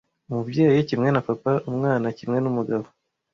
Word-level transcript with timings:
Umubyeyi 0.29 0.79
kimwe 0.89 1.09
na 1.11 1.21
papa, 1.27 1.51
umwana 1.69 2.07
kimwe 2.19 2.37
n'umugabo, 2.41 2.85